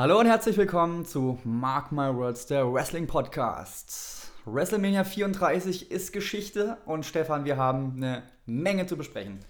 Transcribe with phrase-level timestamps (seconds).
[0.00, 4.32] Hallo und herzlich willkommen zu Mark My Words, der Wrestling Podcast.
[4.46, 9.40] WrestleMania 34 ist Geschichte und Stefan, wir haben eine Menge zu besprechen.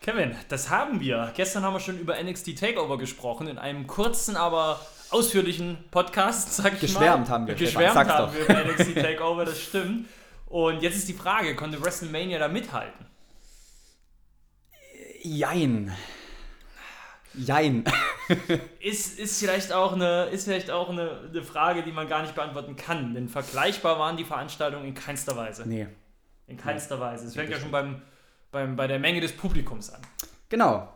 [0.00, 1.30] Kevin, das haben wir.
[1.36, 6.72] Gestern haben wir schon über NXT Takeover gesprochen, in einem kurzen, aber ausführlichen Podcast, sag
[6.72, 7.34] ich Geschwärmt mal.
[7.34, 8.34] haben wir, Geschwärmt Stefan, haben doch.
[8.34, 10.06] wir über NXT Takeover, das stimmt.
[10.46, 13.04] Und jetzt ist die Frage, konnte WrestleMania da mithalten?
[15.20, 15.92] Jein.
[17.36, 17.84] Jein.
[18.80, 22.34] Ist, ist vielleicht auch, eine, ist vielleicht auch eine, eine Frage, die man gar nicht
[22.34, 23.12] beantworten kann.
[23.12, 25.68] Denn vergleichbar waren die Veranstaltungen in keinster Weise.
[25.68, 25.86] nee.
[26.46, 27.26] In keinster Weise.
[27.26, 28.00] Es fängt ja schon beim,
[28.50, 30.00] beim, bei der Menge des Publikums an.
[30.48, 30.88] Genau.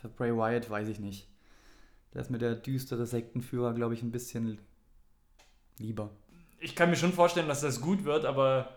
[0.00, 1.26] Für Bray Wyatt weiß ich nicht.
[2.14, 4.58] Der ist mir der düstere Sektenführer, glaube ich, ein bisschen
[5.78, 6.10] lieber.
[6.60, 8.68] ich kann mir schon vorstellen, dass das gut wird, aber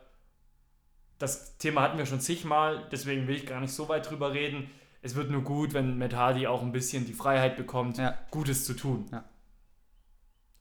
[1.19, 4.69] das Thema hatten wir schon zigmal, deswegen will ich gar nicht so weit drüber reden.
[5.01, 8.17] Es wird nur gut, wenn Matt Hardy auch ein bisschen die Freiheit bekommt, Ja.
[8.31, 9.05] Gutes zu tun.
[9.11, 9.23] Ja.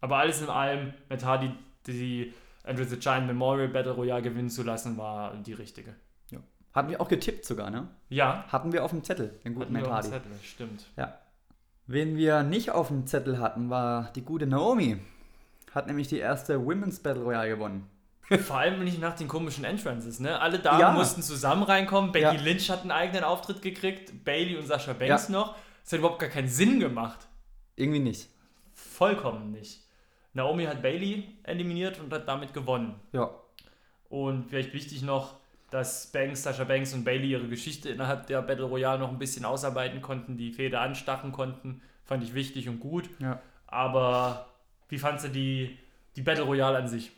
[0.00, 1.50] Aber alles in allem, Matt Hardy
[1.86, 2.32] die
[2.64, 5.94] Andrew the Giant Memorial Battle Royale gewinnen zu lassen, war die richtige.
[6.72, 7.86] Hatten wir auch getippt sogar, ne?
[8.08, 10.08] Ja, Hatten wir auf dem Zettel, den guten hatten Matt auf Hardy.
[10.08, 10.86] dem Zettel, stimmt.
[10.96, 11.16] Ja.
[11.86, 14.98] Wen wir nicht auf dem Zettel hatten, war die gute Naomi.
[15.74, 17.90] Hat nämlich die erste Women's Battle Royale gewonnen.
[18.46, 20.40] Vor allem nicht nach den komischen Entrances, ne?
[20.40, 20.92] Alle Damen Ja.
[20.92, 22.10] mussten zusammen reinkommen.
[22.12, 22.32] Becky Ja.
[22.32, 25.32] Lynch hat einen eigenen Auftritt gekriegt, Bailey und Sasha Banks Ja.
[25.32, 25.56] noch.
[25.82, 27.26] Das hat überhaupt gar keinen Sinn gemacht.
[27.76, 28.28] Irgendwie nicht.
[28.72, 29.80] Vollkommen nicht.
[30.32, 32.94] Naomi hat Bailey eliminiert und hat damit gewonnen.
[33.12, 33.30] Ja.
[34.08, 35.34] Und vielleicht wichtig noch,
[35.70, 39.44] dass Banks, Sasha Banks und Bailey ihre Geschichte innerhalb der Battle Royale noch ein bisschen
[39.44, 41.82] ausarbeiten konnten, die Fehde anstachen konnten.
[42.04, 43.08] Fand ich wichtig und gut.
[43.18, 43.40] Ja.
[43.66, 44.46] Aber
[44.88, 45.78] wie fandst du die,
[46.16, 47.12] die Battle Royale an sich?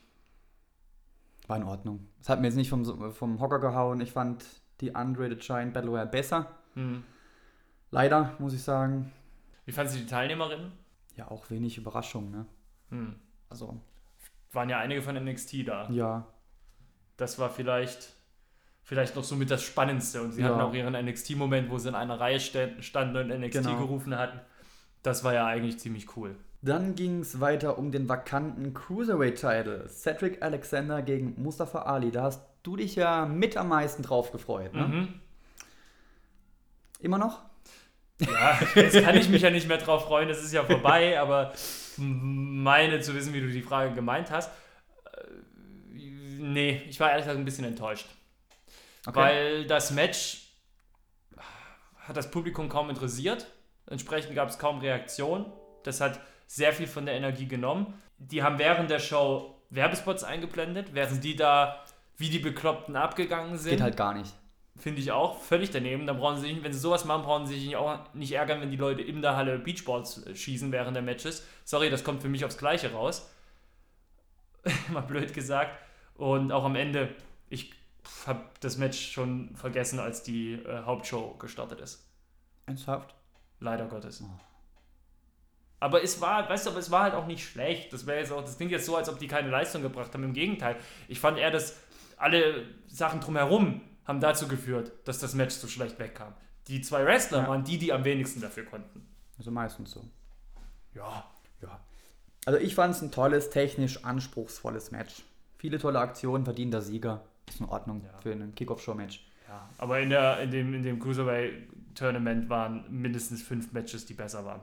[1.47, 2.09] War in Ordnung.
[2.19, 4.01] Das hat mir jetzt nicht vom, vom Hocker gehauen.
[4.01, 4.45] Ich fand
[4.81, 6.51] die the Giant Battle Royale besser.
[6.75, 7.05] Hm.
[7.91, 9.13] Leider, muss ich sagen.
[9.65, 10.73] Wie fandst du die Teilnehmerinnen?
[11.17, 12.47] Ja, auch wenig Überraschung, ne?
[12.91, 13.17] Hm.
[13.49, 13.81] Also,
[14.53, 15.89] Waren ja einige von NXT da.
[15.91, 16.27] ja.
[17.17, 18.13] Das war vielleicht,
[18.87, 20.23] vielleicht noch so mit das Spannendste.
[20.23, 20.49] Und sie Ja.
[20.49, 23.77] hatten auch ihren NXT-Moment, wo sie in einer Reihe sta- standen und NXT Genau.
[23.79, 24.41] gerufen hatten.
[25.03, 26.35] Das war ja eigentlich ziemlich cool.
[26.63, 29.89] Dann ging es weiter um den vakanten Cruiserweight-Title.
[29.89, 32.10] Cedric Alexander gegen Mustafa Ali.
[32.10, 34.87] Da hast du dich ja mit am meisten drauf gefreut, ne?
[34.89, 35.09] Mhm.
[37.01, 37.43] Immer noch?
[38.19, 41.53] Ja, jetzt kann ich mich ja nicht mehr drauf freuen, das ist ja vorbei, aber
[41.99, 44.51] meine zu wissen, wie du die Frage gemeint hast.
[45.13, 45.27] Äh,
[46.39, 48.07] Nee, ich war ehrlich gesagt ein bisschen enttäuscht.
[49.15, 50.53] Weil das Match
[51.99, 53.47] hat das Publikum kaum interessiert.
[53.87, 55.47] Entsprechend gab es kaum Reaktion.
[55.85, 57.95] Das hat sehr viel von der Energie genommen.
[58.19, 61.85] Die haben während der Show Werbespots eingeblendet, während die da
[62.17, 63.73] wie die Bekloppten abgegangen sind.
[63.73, 64.33] Geht halt gar nicht.
[64.79, 66.07] Finde ich auch völlig daneben.
[66.07, 68.71] Da brauchen sie sich, wenn sie sowas machen, brauchen sie sich auch nicht ärgern, wenn
[68.71, 71.47] die Leute in der Halle Beachballs äh, schießen während der Matches.
[71.65, 73.31] Sorry, das kommt für mich aufs Gleiche raus.
[74.93, 75.79] Mal blöd gesagt.
[76.15, 77.15] Und auch am Ende,
[77.49, 77.73] ich
[78.27, 82.05] habe das Match schon vergessen, als die äh, Hauptshow gestartet ist.
[82.67, 83.15] Ernsthaft?
[83.61, 84.23] Leider Gottes.
[84.23, 84.29] Oh.
[85.81, 87.93] Aber es war, weißt du, aber es war halt auch nicht schlecht.
[87.93, 90.25] Das wäre jetzt auch, das klingt jetzt so, als ob die keine Leistung gebracht haben.
[90.25, 90.77] Im Gegenteil.
[91.09, 91.77] Ich fand eher, dass
[92.17, 96.35] alle Sachen drumherum haben dazu geführt, dass das Match so schlecht wegkam.
[96.69, 97.49] die zwei Wrestler Ja.
[97.49, 99.07] waren die, die am wenigsten dafür konnten.
[99.39, 100.05] Also meistens so.
[100.95, 101.25] Ja.
[101.63, 101.81] Ja.
[102.45, 105.23] Also ich fand es ein tolles, technisch anspruchsvolles Match.
[105.59, 107.23] Viele tolle Aktionen, verdienter Sieger.
[107.48, 108.19] Ist in Ordnung Ja.
[108.19, 109.25] für ein Kickoff-Show-Match.
[109.48, 109.69] ja.
[109.78, 114.60] Aber in, der, in dem, in dem Cruiserweight-Tournament waren mindestens fünf Matches, die besser waren.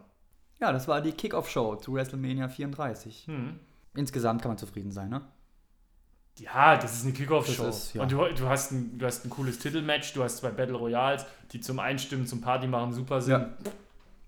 [0.60, 3.28] Ja, das war die Kickoff-Show zu WrestleMania 34.
[3.28, 3.60] Hm.
[3.96, 5.22] Insgesamt kann man zufrieden sein, ne?
[6.40, 7.72] Ja, das ist eine Kickoff-Show.
[7.94, 8.02] Ja.
[8.04, 11.26] Und du, du, hast ein, du hast ein cooles Titelmatch, du hast zwei Battle Royals,
[11.52, 13.34] die zum Einstimmen, zum Party machen super sind.
[13.34, 13.50] Ja.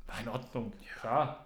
[0.07, 0.72] War in Ordnung.
[1.02, 1.44] Klar.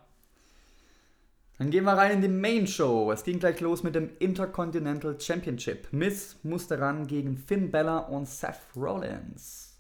[1.59, 3.11] Dann gehen wir rein in die Main Show.
[3.11, 5.89] Es ging gleich los mit dem Intercontinental Championship.
[5.91, 9.77] Miss musste ran gegen Finn Balor und Seth Rollins.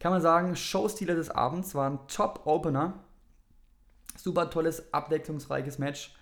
[0.00, 2.94] Kann man sagen, Showstile des Abends waren Top-Opener.
[4.16, 6.12] Super tolles, abwechslungsreiches Match.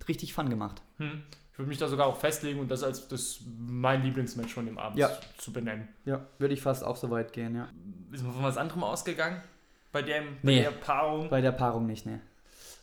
[0.00, 0.82] Hat Richtig Fun gemacht.
[0.98, 1.22] Hm.
[1.52, 4.76] Ich würde mich da sogar auch festlegen und das als das mein Lieblingsmatch von dem
[4.78, 5.10] Abend Ja.
[5.38, 5.86] zu benennen.
[6.04, 7.68] Ja, würde ich fast auch so weit gehen, ja.
[8.10, 9.40] Ist man von was anderem ausgegangen?
[9.92, 10.56] Bei, dem, Nee.
[10.56, 11.30] bei der Paarung?
[11.30, 12.20] Bei der Paarung nicht, ne.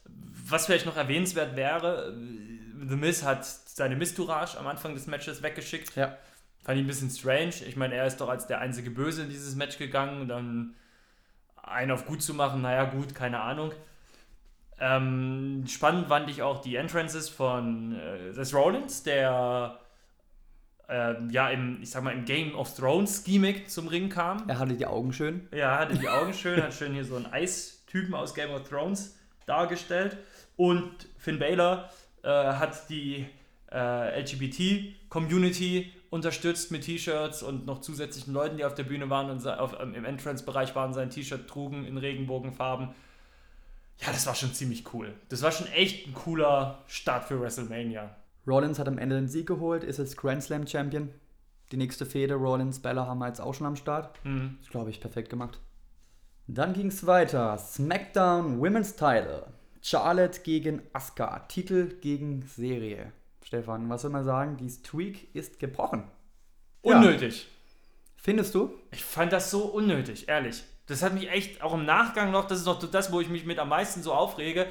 [0.06, 2.14] Was vielleicht noch erwähnenswert wäre,
[2.88, 5.96] The Miz hat seine Mistourage am Anfang des Matches weggeschickt.
[5.96, 6.18] Ja.
[6.64, 7.54] Fand ich ein bisschen strange.
[7.68, 10.28] Ich meine, er ist doch als der einzige Böse in dieses Match gegangen.
[10.28, 10.76] Dann
[11.64, 13.72] einen auf gut zu machen, naja, gut, keine Ahnung.
[14.80, 19.80] Ähm, spannend fand ich auch die Entrances von äh, Seth Rollins, der
[20.90, 24.50] ähm, ja im, ich sag mal, im Game of Thrones Gimmick zum Ring kam.
[24.50, 25.48] Er hatte die Augen schön.
[25.54, 29.16] Ja, hatte die Augen schön, hat schön hier so einen Eistypen aus Game of Thrones
[29.52, 30.18] dargestellt.
[30.56, 31.90] Und Finn Balor
[32.24, 33.26] äh, hat die
[33.72, 39.46] äh, LGBT-Community unterstützt mit T-Shirts und noch zusätzlichen Leuten, die auf der Bühne waren und
[39.48, 42.90] auf, ähm, im Entrance-Bereich waren, sein T-Shirt trugen in Regenbogenfarben.
[44.00, 45.14] Ja, das war schon ziemlich cool.
[45.30, 48.16] Das war schon echt ein cooler Start für WrestleMania.
[48.48, 51.10] Rollins hat am Ende den Sieg geholt, ist jetzt Grand Slam Champion.
[51.72, 54.12] Die nächste Fehde, Rollins, Bella haben wir jetzt auch schon am Start.
[54.24, 54.58] Hm.
[54.60, 55.60] Das glaube ich perfekt gemacht.
[56.54, 57.58] Dann ging es weiter.
[57.58, 59.46] SmackDown Women's Title.
[59.82, 61.40] Charlotte gegen Asuka.
[61.48, 63.14] Titel gegen Serie.
[63.42, 64.58] Stefan, was soll man sagen?
[64.58, 66.04] Die Streak ist gebrochen.
[66.84, 66.98] Ja.
[66.98, 67.48] Unnötig.
[68.18, 68.74] Findest du?
[68.92, 70.64] Ich fand das so unnötig, ehrlich.
[70.88, 73.46] Das hat mich echt, auch im Nachgang noch, das ist noch das, wo ich mich
[73.46, 74.68] mit am meisten so aufrege.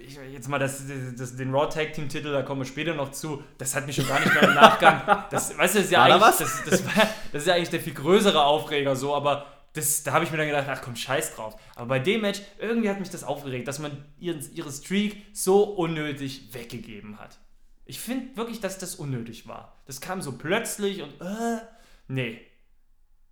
[0.00, 0.84] Ich, jetzt mal das,
[1.16, 3.42] das, den Raw Tag Team Titel, da kommen wir später noch zu.
[3.58, 5.24] Das hat mich schon gar nicht mehr im Nachgang.
[5.30, 6.38] Das, weißt du, das ist ja eigentlich, was?
[6.38, 10.12] Das, das, war, das ist ja eigentlich der viel größere Aufreger so, aber das, da
[10.12, 11.56] habe ich mir dann gedacht, ach komm, scheiß drauf.
[11.76, 15.62] Aber bei dem Match, irgendwie hat mich das aufgeregt, dass man ihren, ihre Streak so
[15.62, 17.38] unnötig weggegeben hat.
[17.86, 19.80] Ich finde wirklich, dass das unnötig war.
[19.86, 21.60] Das kam so plötzlich und äh,
[22.08, 22.40] nee.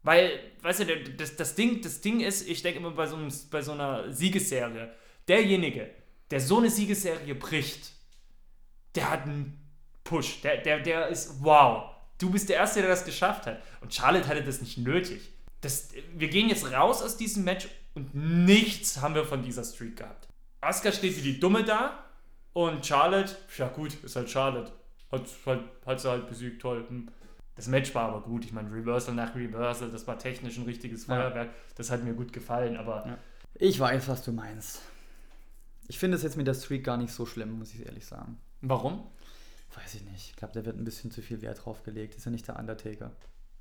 [0.03, 3.33] Weil, weißt du, das, das, Ding, das Ding ist, ich denke immer bei so, einem,
[3.51, 4.93] bei so einer Siegesserie,
[5.27, 5.91] derjenige,
[6.31, 7.93] der so eine Siegesserie bricht,
[8.95, 9.61] der hat einen
[10.05, 10.41] Push.
[10.43, 11.91] Der, der, der ist wow.
[12.19, 13.61] Du bist der Erste, der das geschafft hat.
[13.81, 15.21] Und Charlotte hatte das nicht nötig.
[15.61, 19.97] Das, wir gehen jetzt raus aus diesem Match und nichts haben wir von dieser Streak
[19.97, 20.29] gehabt.
[20.61, 22.05] Asuka steht wie die Dumme da
[22.53, 24.73] und Charlotte, ja gut, ist halt Charlotte.
[25.11, 26.85] Hat, halt, hat sie halt besiegt, toll.
[26.89, 27.09] Hm.
[27.55, 28.45] Das Match war aber gut.
[28.45, 31.15] Ich meine, Reversal nach Reversal, das war technisch ein richtiges Ja.
[31.17, 31.51] Feuerwerk.
[31.77, 33.19] Das hat mir gut gefallen, aber Ja.
[33.55, 34.81] Ich weiß, was du meinst.
[35.89, 38.39] Ich finde es jetzt mit der Streak gar nicht so schlimm, muss ich ehrlich sagen.
[38.61, 39.07] warum?
[39.75, 40.31] Weiß ich nicht.
[40.31, 42.15] Ich glaube, da wird ein bisschen zu viel Wert drauf gelegt.
[42.15, 43.13] Ist ja nicht der Undertaker.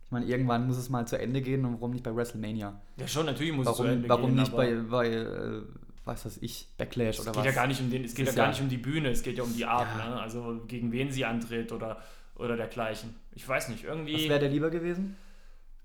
[0.06, 2.80] Ich meine, irgendwann muss es mal zu Ende gehen und warum nicht bei WrestleMania?
[2.98, 5.62] Ja, schon, natürlich muss es zu Warum, Ende warum gehen, nicht aber bei, bei äh,
[6.06, 7.46] was weiß ich, Backlash Es oder geht was?
[7.48, 9.38] ja gar nicht um den, es geht ja gar nicht um die Bühne, es geht
[9.38, 10.10] ja um die Art, Ja.
[10.10, 10.22] ne?
[10.22, 11.98] Also gegen wen sie antritt oder,
[12.36, 13.16] oder dergleichen.
[13.34, 15.18] Ich weiß nicht, Was irgendwie, wäre der lieber gewesen?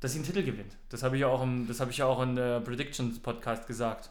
[0.00, 0.76] dass sie einen Titel gewinnt.
[0.88, 3.66] Das habe ich ja auch im, das habe ich ja auch in der Predictions Podcast
[3.66, 4.10] gesagt.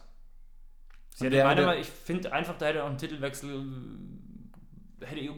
[1.16, 3.64] Sie hätte meiner Meinung- ich finde einfach, da hätte auch ein Titelwechsel
[5.04, 5.34] hätte,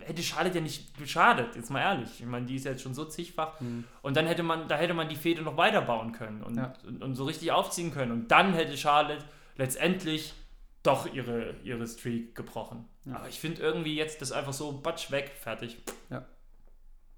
[0.00, 2.20] hätte Charlotte ja nicht beschadet, jetzt mal ehrlich.
[2.20, 3.60] Ich meine, die ist ja jetzt schon so zigfach.
[4.02, 6.72] Und dann hätte man, da hätte man die Fehde noch weiterbauen können und, Ja.
[6.86, 8.12] und, und so richtig aufziehen können.
[8.12, 9.24] Und dann hätte Charlotte
[9.56, 10.34] letztendlich
[10.82, 12.84] doch ihre, ihre Streak gebrochen.
[13.04, 13.16] Ja.
[13.16, 15.78] Aber ich finde irgendwie jetzt das einfach so batsch weg, fertig.
[16.10, 16.24] Ja.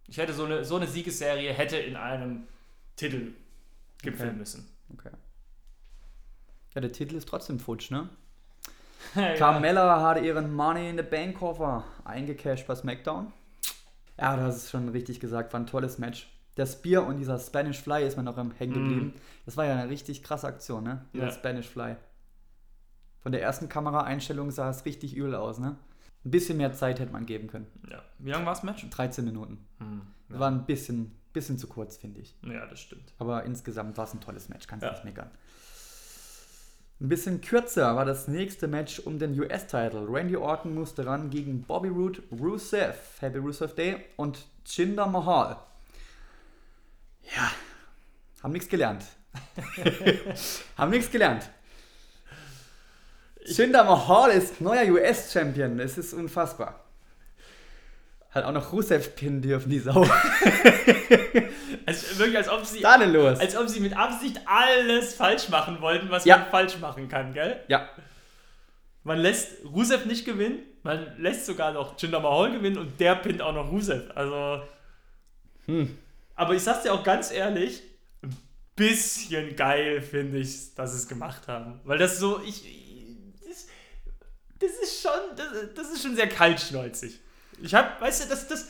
[0.07, 2.47] Ich hätte so eine, so eine Siegesserie hätte in einem
[2.97, 3.35] Titel
[4.03, 4.39] gipfeln Okay.
[4.39, 4.69] müssen.
[4.93, 5.11] Okay.
[6.75, 8.09] Ja, der Titel ist trotzdem futsch, ne?
[9.15, 9.35] ja.
[9.37, 13.33] Carmella hatte ihren Money in the Bank Koffer eingecashed bei SmackDown.
[14.19, 16.29] Ja, das ist schon richtig gesagt, war ein tolles Match.
[16.57, 19.15] Der Spear und dieser Spanish Fly ist mir noch am hängen geblieben.
[19.47, 21.05] Das war ja eine richtig krasse Aktion, ne?
[21.15, 21.31] Dieser Ja.
[21.33, 21.95] Spanish Fly.
[23.21, 25.77] Von der ersten Kameraeinstellung sah es richtig übel aus, ne?
[26.25, 27.67] Ein bisschen mehr Zeit hätte man geben können.
[27.89, 28.03] ja.
[28.19, 28.85] Wie lang war das Match?
[28.91, 29.65] 13 Minuten.
[29.79, 30.03] Hm.
[30.29, 32.37] Das war ein bisschen, bisschen zu kurz, finde ich.
[32.43, 33.13] Ja, das stimmt.
[33.19, 34.93] Aber insgesamt war es ein tolles Match, kannst du Ja.
[34.95, 35.31] nicht meckern.
[37.01, 40.07] Ein bisschen kürzer war das nächste Match um den US-Title.
[40.09, 45.59] Randy Orton musste ran gegen Bobby Roode, Rusev, Happy Rusev Day und Jinder Mahal.
[47.37, 47.53] Ja,
[48.43, 49.05] haben nichts gelernt.
[50.77, 51.49] Haben nichts gelernt.
[53.45, 55.79] Jinder Mahal ist neuer US-Champion.
[55.79, 56.88] Das ist unfassbar.
[58.39, 60.07] Hat auch noch Rusev pinnen dürfen, die Sau.
[61.87, 63.41] Also wirklich, als ob sie, da denn los?
[63.41, 66.37] als ob sie mit Absicht alles falsch machen wollten, was Ja.
[66.37, 67.61] man falsch machen kann, gell?
[67.69, 67.89] Ja,
[69.05, 73.41] Man lässt Rusev nicht gewinnen, man lässt sogar noch Jinder Mahal gewinnen und der pinnt
[73.41, 74.03] auch noch Rusev.
[74.15, 74.63] Also.
[75.65, 75.97] Hm.
[76.35, 77.83] Aber ich sag's dir auch ganz ehrlich,
[78.23, 78.37] ein
[78.77, 81.81] bisschen geil finde ich, dass sie es gemacht haben.
[81.85, 82.65] Weil das so, ich.
[83.49, 83.67] Das,
[84.59, 87.19] das ist schon, das, das ist schon sehr kaltschnäuzig.
[87.63, 88.69] Ich hab, weißt du, das, das,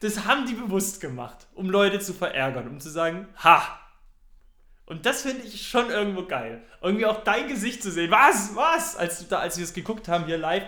[0.00, 3.62] das haben die bewusst gemacht, um Leute zu verärgern, um zu sagen, ha!
[4.86, 6.60] Und das finde ich schon irgendwo geil.
[6.82, 8.10] Irgendwie auch dein Gesicht zu sehen.
[8.10, 8.54] Was?
[8.54, 8.96] Was?
[8.96, 10.64] Als, du da, als wir es geguckt haben hier live,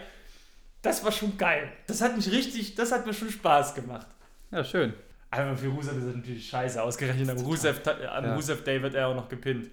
[0.81, 1.71] das war schon geil.
[1.87, 4.07] Das hat mich richtig, das hat mir schon Spaß gemacht.
[4.51, 4.95] ja, schön.
[5.31, 6.83] Aber für Rusev ist das natürlich scheiße.
[6.83, 8.35] Ausgerechnet am Rusev, am Ja.
[8.35, 9.71] Rusev Day wird er auch noch gepinnt.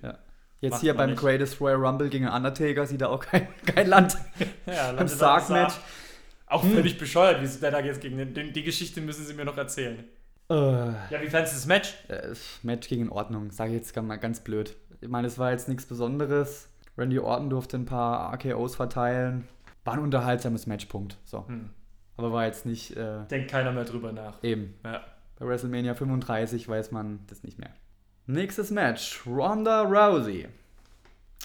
[0.59, 1.19] Jetzt Macht hier beim nicht.
[1.21, 4.17] Greatest Royal Rumble gegen Undertaker sieht er auch kein, kein Land.
[4.65, 5.75] Ja, Beim landet Sarg-Match.
[6.53, 8.53] Auch völlig bescheuert, wie der da jetzt gegen den, den.
[8.53, 10.03] Die Geschichte müssen sie mir noch erzählen.
[10.49, 11.93] Äh, Ja, wie fandest du das Match?
[12.09, 14.75] äh, Match ging in Ordnung, sage ich jetzt mal ganz blöd.
[15.01, 16.69] Ich meine, es war jetzt nichts Besonderes.
[16.97, 19.47] Randy Orton durfte ein paar AKOs verteilen.
[19.83, 21.17] War ein unterhaltsames Matchpunkt.
[21.25, 21.47] So.
[21.47, 21.69] Hm.
[22.17, 24.41] Aber war jetzt nicht äh, Denkt keiner mehr drüber nach.
[24.43, 24.75] eben.
[24.85, 25.03] Ja.
[25.39, 27.71] Bei WrestleMania 35 weiß man das nicht mehr.
[28.27, 30.47] Nächstes Match: Ronda Rousey.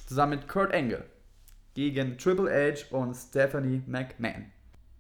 [0.07, 1.05] Zusammen mit Kurt Angle.
[1.75, 4.47] Gegen Triple H und Stephanie McMahon.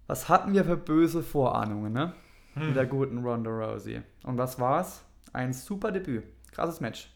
[0.08, 2.12] Was hatten wir für böse Vorahnungen, ne?
[2.56, 4.02] Mit der guten Ronda Rousey.
[4.24, 5.04] Und was war's?
[5.32, 6.24] Ein super Debüt.
[6.50, 7.08] Krasses Match.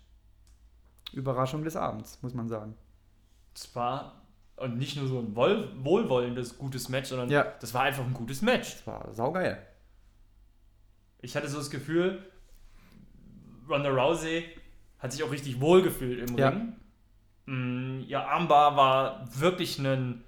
[1.13, 2.77] Überraschung des Abends, muss man sagen.
[3.55, 4.23] Es war
[4.57, 7.45] und nicht nur so ein wohl, wohlwollendes, gutes Match, sondern Ja.
[7.61, 8.75] das war einfach ein gutes Match.
[8.77, 9.59] Das war saugeil.
[11.21, 12.23] Ich hatte so das Gefühl,
[13.69, 14.45] Ronda Rousey
[14.99, 16.51] hat sich auch richtig wohl gefühlt im Ja.
[16.51, 16.75] Ring.
[17.47, 20.23] Mm, Ihr Armbar war wirklich ein,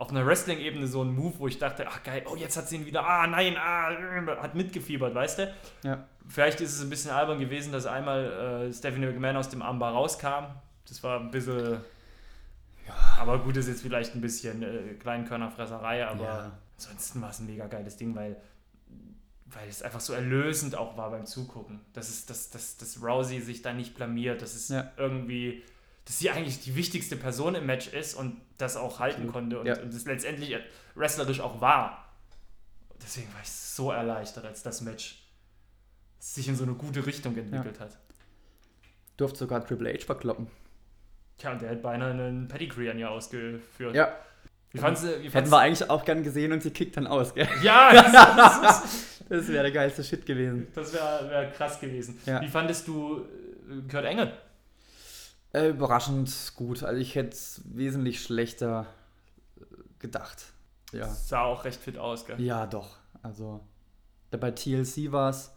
[0.00, 2.76] auf einer Wrestling-Ebene so ein Move, wo ich dachte, ach geil, oh jetzt hat sie
[2.76, 3.90] ihn wieder, ah nein, ah,
[4.42, 5.54] hat mitgefiebert, weißt du?
[5.84, 6.04] Ja.
[6.26, 9.92] Vielleicht ist es ein bisschen albern gewesen, dass einmal äh, Stephanie McMahon aus dem Armbar
[9.92, 10.46] rauskam.
[10.88, 11.80] Das war ein bisschen.
[13.18, 16.52] Aber gut, ist jetzt vielleicht ein bisschen äh, Kleinkörnerfresserei, aber Ja.
[16.76, 18.36] ansonsten war es ein mega geiles Ding, weil,
[19.46, 21.80] weil es einfach so erlösend auch war beim Zugucken.
[21.92, 24.90] Dass, es, dass, dass, dass Rousey sich da nicht blamiert, dass es Ja.
[24.96, 25.62] irgendwie,
[26.04, 29.32] dass sie eigentlich die wichtigste Person im Match ist und das auch halten Absolut.
[29.32, 29.78] konnte und, Ja.
[29.80, 30.56] und es letztendlich
[30.94, 32.06] wrestlerisch auch war.
[33.02, 35.22] Deswegen war ich so erleichtert, als das Match
[36.18, 37.96] sich in so eine gute Richtung entwickelt hat.
[39.16, 40.48] Durfte sogar Triple H verkloppen.
[41.38, 43.94] Tja, und der hat beinahe einen Pedigree an ihr ausgeführt.
[43.94, 44.12] Ja.
[44.72, 47.06] Wie fandst du, wie Hätten fandst wir eigentlich auch gern gesehen und sie kickt dann
[47.06, 47.48] aus, gell?
[47.62, 47.92] Ja,
[48.36, 50.68] das, das, Das wäre der geilste Shit gewesen.
[50.74, 52.18] das wäre wär krass gewesen.
[52.26, 52.40] Ja.
[52.42, 53.20] Wie fandest du
[53.68, 54.32] äh, Kurt Engel?
[55.52, 56.82] Äh, überraschend gut.
[56.82, 58.86] Also ich hätte es wesentlich schlechter
[59.58, 59.62] äh,
[59.98, 60.44] gedacht.
[60.92, 61.08] Ja.
[61.08, 62.40] Sah auch recht fit aus, gell?
[62.40, 62.96] Ja, doch.
[63.22, 63.60] Also
[64.30, 65.52] da bei TLC war es.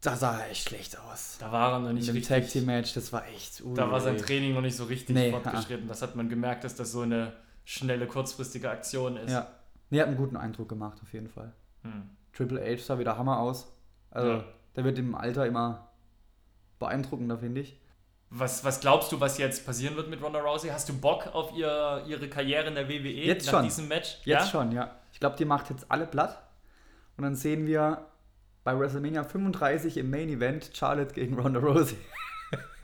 [0.00, 1.36] Da sah er echt schlecht aus.
[1.38, 2.28] Da war er noch In nicht dem richtig.
[2.44, 3.62] Tag Team Match, das war echt.
[3.74, 4.20] Da war sein ui.
[4.20, 5.86] Training noch nicht so richtig Nee, fortgeschritten.
[5.86, 7.32] Das hat man gemerkt, dass das so eine
[7.64, 9.30] schnelle, kurzfristige Aktion ist.
[9.30, 9.48] Ja.
[9.90, 11.52] Nee, hat einen guten Eindruck gemacht, auf jeden Fall.
[11.82, 12.10] Hm.
[12.32, 13.68] Triple H sah wieder Hammer aus.
[14.10, 14.44] Also, Ja.
[14.74, 15.88] der wird im Alter immer
[16.80, 17.78] beeindruckender, finde ich.
[18.34, 20.70] Was, was glaubst du, was jetzt passieren wird mit Ronda Rousey?
[20.70, 23.64] Hast du Bock auf ihr, ihre Karriere in der WWE Jetzt nach schon.
[23.64, 24.16] diesem Match?
[24.24, 24.46] Jetzt ja?
[24.46, 24.96] schon, ja.
[25.12, 26.42] Ich glaube, die macht jetzt alle platt.
[27.18, 28.06] Und dann sehen wir
[28.64, 31.96] bei WrestleMania 35 im Main Event Charlotte gegen Ronda Rousey.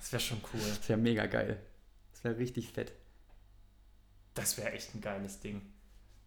[0.00, 0.60] Das wäre schon cool.
[0.60, 1.58] Das wäre mega geil.
[2.12, 2.92] Das wäre richtig fett.
[4.34, 5.60] Das wäre echt ein geiles Ding.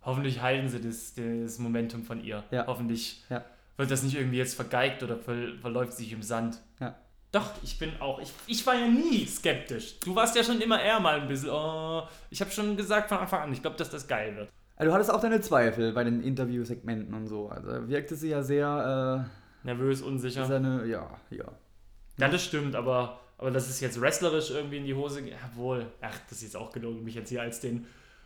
[0.03, 2.43] Hoffentlich halten sie das, das Momentum von ihr.
[2.51, 2.67] Ja.
[2.67, 3.45] Hoffentlich Ja.
[3.77, 6.59] wird das nicht irgendwie jetzt vergeigt oder ver, verläuft sich im Sand.
[6.79, 6.95] Ja.
[7.31, 8.19] Doch, ich bin auch.
[8.19, 9.99] Ich, ich war ja nie skeptisch.
[9.99, 11.49] Du warst ja schon immer eher mal ein bisschen.
[11.49, 14.49] Oh, ich habe schon gesagt von Anfang an, ich glaube, dass das geil wird.
[14.75, 17.49] Also, du hattest auch deine Zweifel bei den Interviewsegmenten und so.
[17.49, 19.29] Also wirkte sie ja sehr,
[19.63, 20.45] Nervös, äh, unsicher.
[20.45, 21.45] seine, ja, ja.
[22.17, 25.85] Ja, das stimmt, aber, aber dass es jetzt wrestlerisch irgendwie in die Hose geht, jawohl.
[26.01, 27.85] Ach, das ist jetzt auch gelogen, mich jetzt hier als den,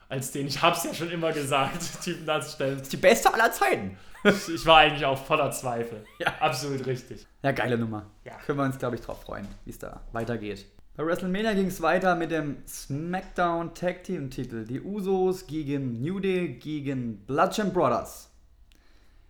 [0.10, 2.80] als den, ich hab's ja schon immer gesagt, Typen darzustellen.
[2.80, 3.98] ist die beste aller Zeiten.
[4.24, 6.04] Ich, ich war eigentlich auch voller Zweifel.
[6.20, 6.34] Ja.
[6.40, 7.26] Absolut richtig.
[7.44, 8.10] Ja, geile Nummer.
[8.24, 8.38] Ja.
[8.46, 10.66] Können wir uns, glaube ich, drauf freuen, wie es da weitergeht.
[10.96, 14.66] Bei WrestleMania ging es weiter mit dem SmackDown Tag Team Titel.
[14.66, 18.30] Die Usos gegen New Day gegen Bludgeon Brothers.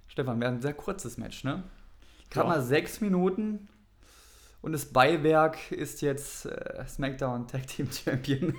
[0.08, 1.64] Stefan, wäre ein sehr kurzes Match, ne?
[2.30, 2.56] Gerade Ja.
[2.56, 3.68] mal sechs Minuten.
[4.62, 8.56] Und das Beiwerk ist jetzt äh, SmackDown Tag Team Champion.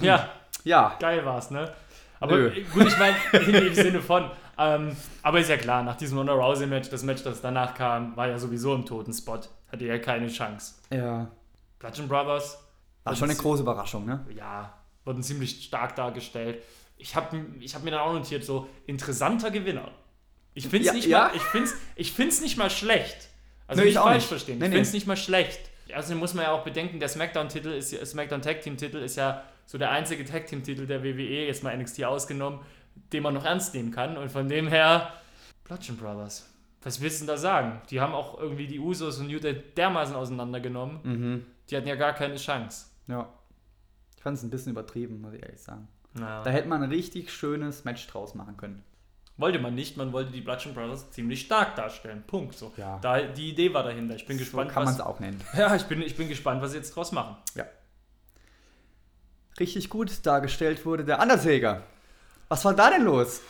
[0.00, 0.28] Ja,
[0.64, 1.72] ja, geil war's, ne?
[2.20, 2.50] Aber Nö.
[2.72, 3.16] gut, ich meine,
[3.46, 4.30] in dem Sinne von.
[4.56, 8.28] Ähm, aber ist ja klar, nach diesem Ronda Rousey-Match, das Match, das danach kam, war
[8.28, 9.40] ja sowieso im toten Spot.
[9.70, 10.74] Hatte ja keine Chance.
[10.90, 11.30] ja.
[11.80, 12.58] Bludgeon Brothers.
[13.02, 14.24] War schon eine große Überraschung, ne?
[14.34, 14.72] Ja,
[15.04, 16.62] wurden ziemlich stark dargestellt.
[16.96, 19.90] Ich habe ich hab mir dann auch notiert, so interessanter Gewinner.
[20.54, 21.18] Ich finde es Ja, nicht, ja?
[21.28, 23.28] mal, ich find's, ich find's nicht mal schlecht.
[23.66, 24.28] Also Nee, nicht ich auch falsch nicht.
[24.28, 24.58] verstehen.
[24.60, 24.76] Nee, ich nee.
[24.76, 25.60] finde es nicht mal schlecht.
[25.92, 29.78] Also muss man ja auch bedenken, der SmackDown-Titel ist SmackDown Tag Team-Titel ist ja so
[29.78, 32.60] der einzige Tag Team-Titel der WWE, jetzt mal NXT ausgenommen,
[33.12, 34.16] den man noch ernst nehmen kann.
[34.16, 35.12] Und von dem her,
[35.64, 36.48] Bludgeon Brothers.
[36.82, 37.80] Was willst du denn da sagen?
[37.90, 41.00] Die haben auch irgendwie die Usos und New Day dermaßen auseinandergenommen.
[41.02, 41.46] Mhm.
[41.70, 42.86] Die hatten ja gar keine Chance.
[43.06, 43.28] Ja.
[44.16, 45.88] Ich fand es ein bisschen übertrieben, muss ich ehrlich sagen.
[46.18, 46.42] Ja.
[46.42, 48.84] Da hätte man ein richtig schönes Match draus machen können.
[49.36, 52.22] Wollte man nicht, man wollte die Bludgeon Brothers ziemlich stark darstellen.
[52.26, 52.54] Punkt.
[52.54, 52.72] So.
[52.76, 52.98] Ja.
[53.00, 54.14] Da, die Idee war dahinter.
[54.14, 55.40] Ich bin so gespannt, kann man es auch nennen.
[55.56, 57.36] Ja, ich bin, ich bin gespannt, was sie jetzt draus machen.
[59.58, 61.82] Richtig gut dargestellt wurde der Undertaker.
[62.48, 63.40] Was war da denn los?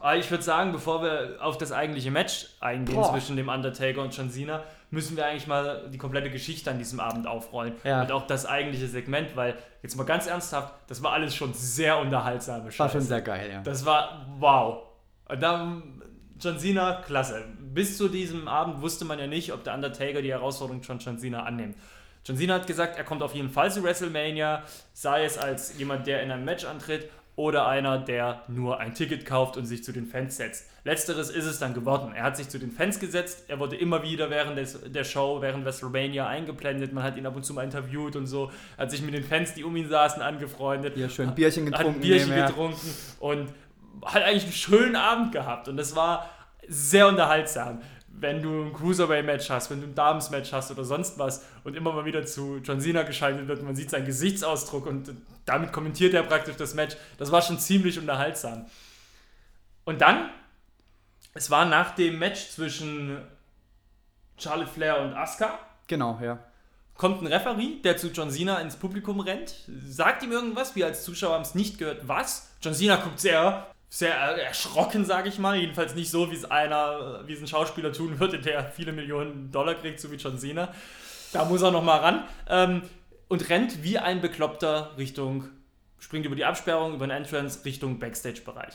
[0.00, 3.12] Aber ich würde sagen, bevor wir auf das eigentliche Match eingehen Boah.
[3.12, 7.00] zwischen dem Undertaker und John Cena, müssen wir eigentlich mal die komplette Geschichte an diesem
[7.00, 7.74] Abend aufrollen.
[7.84, 8.02] Ja.
[8.02, 11.98] Und auch das eigentliche Segment, weil, jetzt mal ganz ernsthaft, das war alles schon sehr
[11.98, 12.92] unterhaltsame War Scheiße.
[12.92, 13.62] schon sehr geil, ja.
[13.62, 14.84] Das war wow.
[15.28, 16.02] Und dann
[16.40, 17.44] John Cena, klasse.
[17.58, 21.18] Bis zu diesem Abend wusste man ja nicht, ob der Undertaker die Herausforderung von John
[21.18, 21.76] Cena annimmt.
[22.24, 26.06] John Cena hat gesagt, er kommt auf jeden Fall zu WrestleMania, sei es als jemand,
[26.06, 27.08] der in einem Match antritt
[27.38, 30.68] oder einer, der nur ein Ticket kauft und sich zu den Fans setzt.
[30.82, 32.12] Letzteres ist es dann geworden.
[32.12, 35.40] Er hat sich zu den Fans gesetzt, er wurde immer wieder während des, der Show,
[35.40, 39.02] während WrestleMania eingeblendet, man hat ihn ab und zu mal interviewt und so, hat sich
[39.02, 41.98] mit den Fans, die um ihn saßen, angefreundet Hier schön Bierchen hat getrunken.
[41.98, 43.52] ein Bierchen getrunken und
[44.04, 45.68] hat eigentlich einen schönen Abend gehabt.
[45.68, 46.28] Und das war
[46.66, 47.80] sehr unterhaltsam.
[48.20, 51.92] Wenn du ein Cruiserweight-Match hast, wenn du ein Damens-Match hast oder sonst was und immer
[51.92, 55.12] mal wieder zu John Cena geschaltet wird, man sieht seinen Gesichtsausdruck und
[55.44, 56.96] damit kommentiert er praktisch das Match.
[57.18, 58.66] Das war schon ziemlich unterhaltsam.
[59.84, 60.30] Und dann,
[61.34, 63.18] es war nach dem Match zwischen
[64.36, 66.38] Charlotte Flair und Asuka, Genau, ja.
[66.94, 69.54] kommt ein Referee, der zu John Cena ins Publikum rennt,
[69.86, 72.50] sagt ihm irgendwas, wir als Zuschauer haben es nicht gehört, was?
[72.60, 77.26] John Cena guckt sehr, sehr erschrocken, sage ich mal, jedenfalls nicht so, wie es einer,
[77.26, 80.72] wie es ein Schauspieler tun würde, der viele Millionen Dollar kriegt, so wie John Cena.
[81.32, 82.24] Da muss er nochmal ran.
[82.48, 82.82] Ähm,
[83.28, 85.48] und rennt wie ein Bekloppter Richtung,
[85.98, 88.74] springt über die Absperrung, über den Entrance Richtung Backstage-Bereich.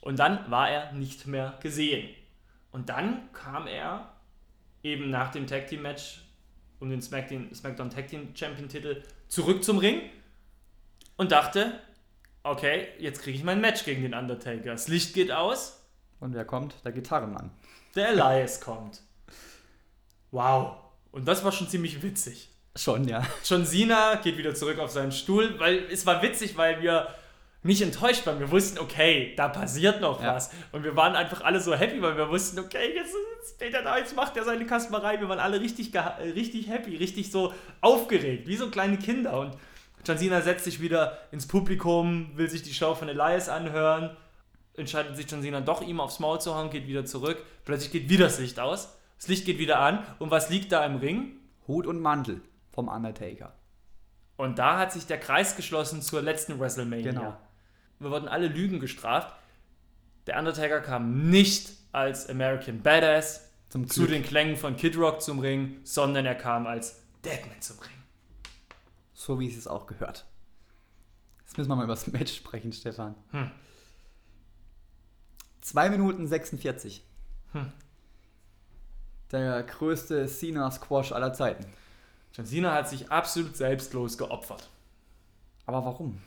[0.00, 2.08] Und dann war er nicht mehr gesehen.
[2.72, 4.10] Und dann kam er
[4.82, 6.22] eben nach dem Tag Team Match
[6.80, 10.02] um den Smackdown, Smackdown Tag Team Champion Titel zurück zum Ring
[11.16, 11.80] und dachte,
[12.44, 14.70] okay, jetzt kriege ich mein Match gegen den Undertaker.
[14.70, 15.80] Das Licht geht aus,
[16.20, 16.74] Und wer kommt?
[16.84, 17.50] Der Gitarrenmann.
[17.96, 19.00] der Elias kommt.
[20.30, 20.76] Wow.
[21.12, 22.48] Und das war schon ziemlich witzig.
[22.76, 23.22] Schon, ja.
[23.44, 27.06] John Cena geht wieder zurück auf seinen Stuhl, weil es war witzig, weil wir
[27.62, 28.40] nicht enttäuscht waren.
[28.40, 30.34] Wir wussten, okay, da passiert noch Ja.
[30.34, 30.50] was.
[30.72, 33.14] Und wir waren einfach alle so happy, weil wir wussten, okay, jetzt,
[33.54, 35.20] steht er da, jetzt macht er seine Kasperei.
[35.20, 35.98] Wir waren alle richtig, äh,
[36.34, 39.38] richtig happy, richtig so aufgeregt, wie so kleine Kinder.
[39.38, 39.56] Und
[40.06, 44.16] John Cena setzt sich wieder ins Publikum, will sich die Show von Elias anhören,
[44.76, 47.42] entscheidet sich John Cena doch ihm aufs Maul zu hauen, geht wieder zurück.
[47.64, 48.96] Plötzlich geht wieder das Licht aus.
[49.18, 50.04] Das Licht geht wieder an.
[50.18, 51.36] Und was liegt da im Ring?
[51.66, 53.54] Hut und Mantel vom Undertaker.
[54.36, 57.12] Und da hat sich der Kreis geschlossen zur letzten WrestleMania.
[57.12, 57.36] Genau.
[58.00, 59.32] Wir wurden alle Lügen gestraft.
[60.26, 63.48] Der Undertaker kam nicht als American Badass
[63.88, 67.93] zu den Klängen von Kid Rock zum Ring, sondern er kam als Deadman zum Ring.
[69.24, 70.26] So wie es es auch gehört.
[71.40, 73.14] Jetzt müssen wir mal über das Match sprechen, Stefan.
[73.30, 73.50] Hm.
[75.62, 77.02] 2 Minuten 46.
[77.52, 77.72] Hm.
[79.32, 81.64] Der größte Cena-Squash aller Zeiten.
[82.34, 84.68] John Cena hat sich absolut selbstlos geopfert.
[85.64, 86.20] Aber warum?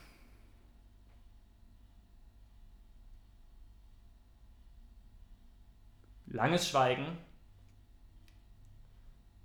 [6.25, 7.15] Langes Schweigen.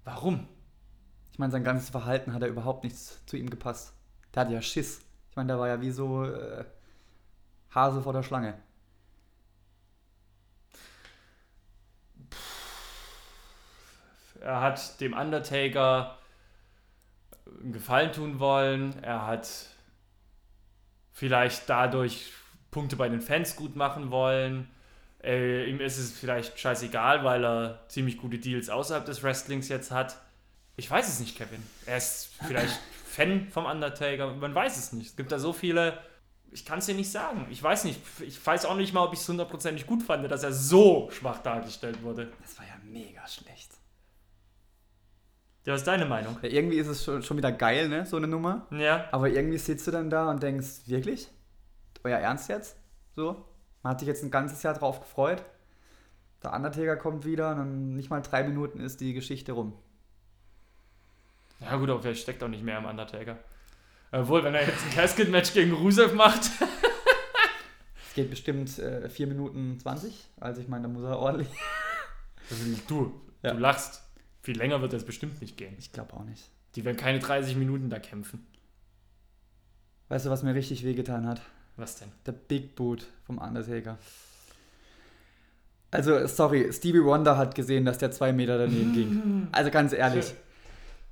[0.05, 0.49] Warum?
[1.33, 3.95] Ich meine, sein ganzes Verhalten hat ja überhaupt nichts zu ihm gepasst.
[4.35, 5.01] Der hatte ja Schiss.
[5.31, 6.65] Ich meine, der war ja wie so äh,
[7.75, 8.55] Hase vor der Schlange.
[14.41, 16.19] Er hat dem Undertaker
[17.63, 19.03] einen Gefallen tun wollen.
[19.03, 19.49] Er hat
[21.13, 22.33] vielleicht dadurch
[22.71, 24.69] Punkte bei den Fans gut machen wollen.
[25.23, 29.93] Äh, ihm ist es vielleicht scheißegal, weil er ziemlich gute Deals außerhalb des Wrestlings jetzt
[29.93, 30.17] hat.
[30.77, 31.63] Ich weiß es nicht, Kevin.
[31.87, 34.33] Er ist vielleicht Fan vom Undertaker.
[34.35, 35.11] Man weiß es nicht.
[35.11, 35.99] Es gibt da so viele.
[36.51, 37.47] Ich kann es dir nicht sagen.
[37.51, 38.01] Ich weiß nicht.
[38.21, 41.39] Ich weiß auch nicht mal, ob ich es hundertprozentig gut fand, dass er so schwach
[41.39, 42.33] dargestellt wurde.
[42.41, 43.71] Das war ja mega schlecht.
[45.65, 46.37] Ja, was ist deine Meinung?
[46.43, 48.67] Ja, irgendwie ist es schon, schon wieder geil, ne, so eine Nummer.
[48.73, 49.07] Ja.
[49.13, 51.31] Aber irgendwie sitzt du dann da und denkst, wirklich?
[52.03, 52.77] Euer Ernst jetzt?
[53.15, 53.45] So?
[53.83, 55.45] Man hat sich jetzt ein ganzes Jahr drauf gefreut.
[56.43, 59.75] Der Undertaker kommt wieder und dann nicht mal drei Minuten ist die Geschichte rum.
[61.65, 63.39] Ja gut, aber vielleicht steckt auch nicht mehr im Undertaker.
[64.11, 66.43] Obwohl, wenn er jetzt ein Casket-Match gegen Rusev macht.
[68.09, 70.29] Es geht bestimmt äh, 4 Minuten 20.
[70.39, 71.49] Also ich meine, da muss er ordentlich.
[72.87, 73.55] du, Ja.
[73.55, 74.03] du lachst.
[74.43, 75.75] Viel länger wird das bestimmt nicht gehen.
[75.79, 76.51] Ich glaube auch nicht.
[76.75, 78.47] Die werden keine 30 Minuten da kämpfen.
[80.11, 81.41] Weißt du, was mir richtig wehgetan hat?
[81.77, 82.09] Was denn?
[82.27, 83.97] Der Big Boot vom Undertaker.
[85.91, 89.49] Also, sorry, Stevie Wonder hat gesehen, dass der zwei Meter daneben ging.
[89.53, 90.35] Also ganz ehrlich.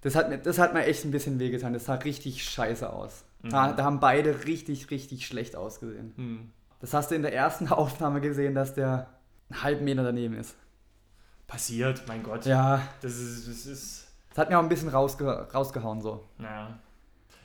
[0.03, 1.73] Das hat, mir, das hat mir echt ein bisschen wehgetan.
[1.73, 3.25] Das sah richtig scheiße aus.
[3.43, 3.77] Da, Mhm.
[3.77, 6.13] da haben beide richtig, richtig schlecht ausgesehen.
[6.17, 6.53] Hm.
[6.81, 9.09] Das hast du in der ersten Aufnahme gesehen, dass der
[9.51, 10.57] einen halben Meter daneben ist.
[11.47, 12.47] Passiert, mein Gott.
[12.47, 14.09] Ja, Das ist, das ist.
[14.31, 16.25] das hat mir auch ein bisschen rausge rausgehauen so.
[16.39, 16.79] Naja.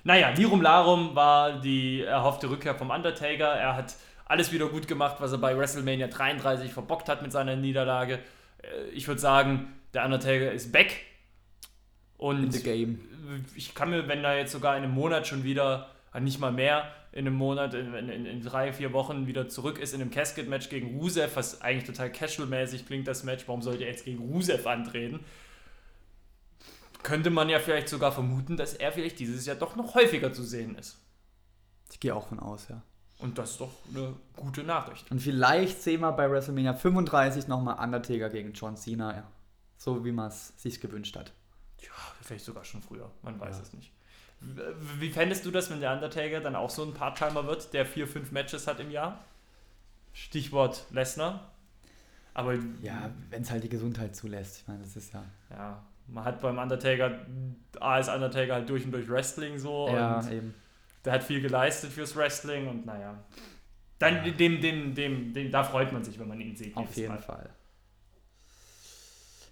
[0.03, 3.47] Naja, Lirum Larum war die erhoffte Rückkehr vom Undertaker.
[3.47, 7.55] Er hat alles wieder gut gemacht, was er bei WrestleMania 33 verbockt hat mit seiner
[7.55, 8.19] Niederlage.
[8.61, 10.95] Äh, Ich würde sagen, der Undertaker ist back.
[12.17, 12.99] In Und the game.
[13.56, 16.51] ich kann mir, wenn er jetzt sogar in einem Monat schon wieder, äh, nicht mal
[16.51, 20.12] mehr, in einem Monat, in, in, in drei, vier Wochen wieder zurück ist in einem
[20.12, 23.47] Casket-Match gegen Rusev, was eigentlich total casual-mäßig klingt, das Match.
[23.47, 25.21] Warum sollte er jetzt gegen Rusev antreten?
[27.04, 30.43] Könnte man ja vielleicht sogar vermuten, dass er vielleicht dieses Jahr doch noch häufiger zu
[30.43, 30.97] sehen ist.
[31.91, 32.82] Ich gehe auch von aus, ja.
[33.19, 35.10] Und das ist doch eine gute Nachricht.
[35.10, 39.15] Und vielleicht sehen wir bei WrestleMania 35 nochmal Undertaker gegen John Cena.
[39.15, 39.32] Ja.
[39.78, 41.32] So wie man es sich gewünscht hat.
[41.86, 43.62] Ja, vielleicht sogar schon früher, man weiß Ja.
[43.63, 43.91] es nicht.
[45.00, 48.08] Wie fändest du das, wenn der Undertaker dann auch so ein Part-Timer wird, der vier,
[48.08, 49.24] fünf Matches hat im Jahr?
[50.13, 51.52] Stichwort Lesnar.
[52.34, 54.58] Aber Ja, wenn es halt die Gesundheit zulässt.
[54.62, 55.24] Ich meine, das ist ja.
[55.52, 57.19] ja, man hat beim Undertaker,
[57.80, 60.54] A ist Undertaker halt durch und durch Wrestling so ja, und eben.
[61.06, 63.17] der hat viel geleistet fürs Wrestling und naja.
[64.00, 64.32] Dann Ja.
[64.32, 66.76] dem, dem, dem, dem, da freut man sich, wenn man ihn sieht.
[66.76, 67.21] Auf jeden Mal.
[67.21, 67.50] Fall.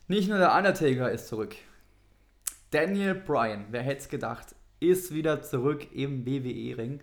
[0.09, 1.55] Nicht nur der Undertaker ist zurück.
[2.73, 7.01] Daniel Bryan, wer hätte es gedacht, ist wieder zurück im WWE-Ring.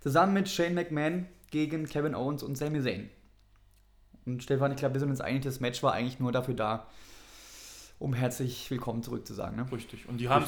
[0.00, 3.10] Zusammen mit Shane McMahon gegen Kevin Owens und Sami Zayn.
[4.26, 6.86] Und Stefan, ich glaube, wir sind uns einig, das Match war eigentlich nur dafür da,
[7.98, 9.56] um herzlich willkommen zurück zu sagen.
[9.56, 9.66] Ne?
[9.72, 10.08] Richtig.
[10.08, 10.46] Und die haben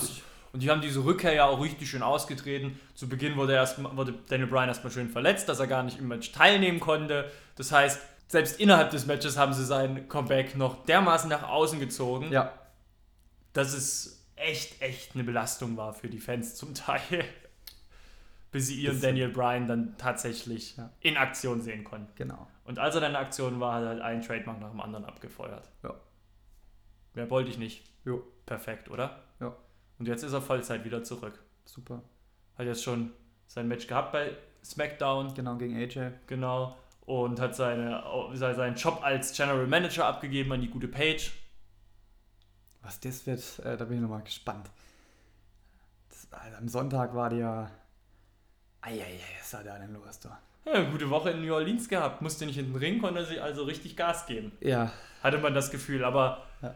[0.53, 2.79] und die haben diese Rückkehr ja auch richtig schön ausgetreten.
[2.95, 6.09] Zu Beginn wurde, erst, wurde Daniel Bryan erstmal schön verletzt, dass er gar nicht im
[6.09, 7.31] Match teilnehmen konnte.
[7.57, 12.33] Das heißt, selbst innerhalb des Matches haben sie sein Comeback noch dermaßen nach außen gezogen,
[12.33, 12.53] Ja,
[13.53, 17.25] dass es echt, echt eine Belastung war für die Fans zum Teil.
[18.53, 20.91] Bis sie ihren Daniel Bryan dann tatsächlich Ja.
[21.01, 22.11] in Aktion sehen konnten.
[22.17, 22.49] genau.
[22.65, 25.05] Und als er dann in Aktion war, hat er halt einen Trademark nach dem anderen
[25.05, 25.69] abgefeuert.
[25.83, 25.95] Ja.
[27.15, 27.85] Mehr wollte ich nicht.
[28.05, 29.23] Jo, Perfekt, oder?
[29.41, 29.55] Ja.
[29.99, 31.41] Und jetzt ist er Vollzeit wieder zurück.
[31.65, 32.03] super.
[32.59, 33.11] Hat jetzt schon
[33.47, 36.13] sein Match gehabt bei SmackDown, Genau, gegen AJ.
[36.27, 36.77] genau.
[37.07, 38.03] Und hat seine,
[38.35, 41.31] seinen Job als General Manager abgegeben an die gute Page.
[42.83, 44.71] Was das wird, äh, da bin ich nochmal gespannt.
[46.09, 47.71] Das, also am Sonntag war der.
[48.83, 50.41] Eieiei, was war da denn los da?
[50.65, 52.23] Ja, gute Woche in New Orleans gehabt.
[52.23, 54.53] Musste nicht in den Ring, konnte sich also richtig Gas geben.
[54.61, 56.75] Ja, Hatte man das Gefühl, aber Ja.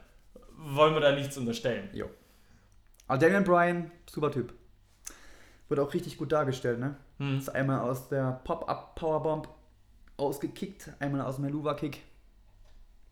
[0.56, 1.88] wollen wir da nichts unterstellen.
[1.94, 2.10] jo.
[3.06, 4.54] Aber Daniel Bryan, super Typ.
[5.68, 6.96] Wurde auch richtig gut dargestellt, ne?
[7.18, 7.38] Hm.
[7.38, 9.48] Ist einmal aus der Pop-Up Powerbomb
[10.16, 12.02] ausgekickt, einmal aus dem Helluva-Kick.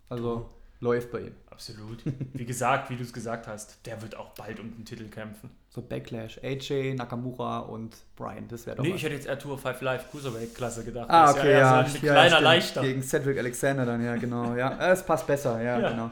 [0.09, 0.51] Also
[0.83, 1.35] läuft bei ihm.
[1.51, 2.03] Absolut.
[2.35, 5.49] Wie gesagt, wie du es gesagt hast, der wird auch bald um den Titel kämpfen.
[5.71, 8.97] So Backlash, AJ, Nakamura und Bryan, das wäre doch Nee, was.
[8.97, 11.09] ich hätte jetzt Tour 5 Live Cruiserweight-Klasse gedacht.
[11.09, 11.85] Ah, Das ist okay, eher ja.
[11.89, 12.43] So ein ja, kleiner stimmt.
[12.43, 12.83] Leichter.
[12.83, 14.55] Gegen Cedric Alexander dann, ja, genau.
[14.57, 15.91] Ja, es passt besser, ja, Ja.
[15.91, 16.11] genau.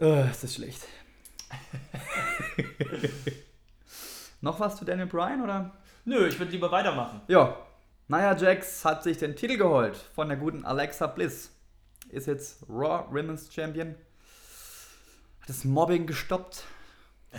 [0.00, 0.86] Äh, ist das schlecht.
[4.40, 5.72] Noch was zu Daniel Bryan, oder?
[6.04, 7.20] Nö, ich würde lieber weitermachen.
[7.28, 7.56] Ja.
[8.06, 11.50] Nia Jax hat sich den Titel geholt von der guten Alexa Bliss.
[12.10, 13.94] Ist jetzt Raw Women's Champion.
[15.40, 16.64] Hat das Mobbing gestoppt.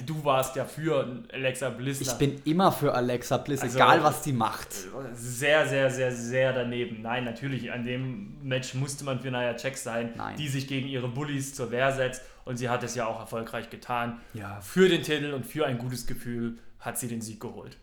[0.05, 1.99] Du warst ja für Alexa Bliss.
[1.99, 4.71] Ich nach- bin immer für Alexa Bliss, Also- egal was sie macht.
[5.13, 7.01] sehr, sehr, sehr, sehr daneben.
[7.01, 10.37] Nein, natürlich, an dem Match musste man für Nia Jax sein, Nein.
[10.37, 12.21] die sich gegen ihre Bullies zur Wehr setzt.
[12.45, 14.21] Und sie hat es ja auch erfolgreich getan.
[14.35, 17.77] Ja, Für den Titel und für ein gutes Gefühl hat sie den Sieg geholt.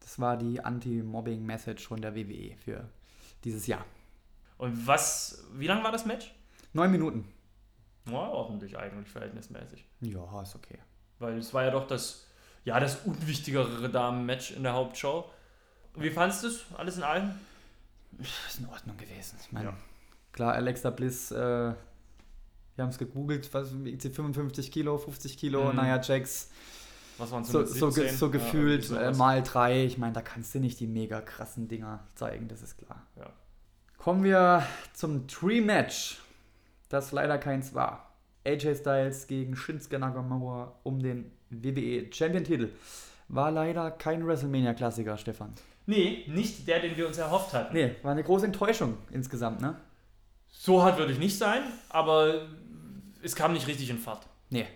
[0.00, 2.88] das war die Anti-Mobbing-Message von der WWE für
[3.44, 3.84] dieses Jahr.
[4.58, 6.34] Und was, wie lang war das Match?
[6.72, 7.28] Neun Minuten.
[8.08, 9.84] Ja, ordentlich eigentlich, verhältnismäßig.
[10.00, 10.78] Ja, ist okay.
[11.18, 12.26] Weil es war ja doch das,
[12.64, 15.28] ja, das unwichtigere Damen-Match in der Hauptshow.
[15.96, 16.64] Wie fandest du es?
[16.76, 17.32] Alles in allem?
[18.18, 19.36] Ist in Ordnung gewesen.
[19.42, 19.76] Ich meine, Ja.
[20.32, 21.74] klar, Alexa Bliss, äh, wir
[22.82, 25.76] haben es gegoogelt, was wiegt sie 55 Kilo, 50 Kilo, Mhm.
[25.80, 26.50] Nia Jax,
[27.18, 28.16] Was waren so, so, ge- 17?
[28.18, 29.84] so Ja, gefühlt irgendwie äh, mal drei.
[29.84, 33.02] Ich meine, da kannst du nicht die mega krassen Dinger zeigen, das ist klar.
[33.16, 33.30] Ja.
[34.06, 36.18] Kommen wir zum Tree-Match,
[36.88, 38.12] das leider keins war.
[38.46, 42.68] AJ Styles gegen Shinsuke Nakamura um den WWE Champion-Titel.
[43.26, 45.54] War leider kein WrestleMania-Klassiker, Stefan.
[45.86, 47.74] Nee, nicht der, den wir uns erhofft hatten.
[47.74, 49.74] Nee, war eine große Enttäuschung insgesamt, ne?
[50.50, 52.46] So hart würde ich nicht sein, aber
[53.24, 54.24] es kam nicht richtig in Fahrt.
[54.50, 54.68] Nee.